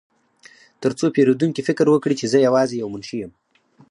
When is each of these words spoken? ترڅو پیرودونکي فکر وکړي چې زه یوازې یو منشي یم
ترڅو 0.81 1.05
پیرودونکي 1.15 1.61
فکر 1.69 1.85
وکړي 1.89 2.15
چې 2.19 2.25
زه 2.31 2.37
یوازې 2.47 2.75
یو 2.77 2.87
منشي 2.93 3.17
یم 3.21 3.31